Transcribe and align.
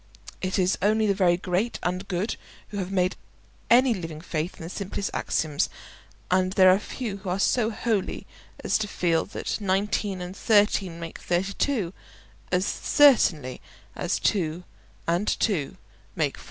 It 0.41 0.57
is 0.57 0.79
only 0.81 1.05
the 1.05 1.13
very 1.13 1.37
great 1.37 1.77
and 1.83 2.07
good 2.07 2.35
who 2.69 2.77
have 2.79 2.91
any 3.69 3.93
living 3.93 4.19
faith 4.19 4.55
in 4.57 4.63
the 4.63 4.69
simplest 4.71 5.11
axioms; 5.13 5.69
and 6.31 6.53
there 6.53 6.71
are 6.71 6.79
few 6.79 7.17
who 7.17 7.29
are 7.29 7.37
so 7.39 7.69
holy 7.69 8.25
as 8.63 8.79
to 8.79 8.87
feel 8.87 9.25
that 9.25 9.61
19 9.61 10.19
and 10.19 10.35
13 10.35 10.99
make 10.99 11.19
32 11.19 11.93
as 12.51 12.65
certainly 12.65 13.61
as 13.95 14.17
2 14.17 14.63
and 15.07 15.27
2 15.39 15.77
make 16.15 16.37
4. 16.39 16.39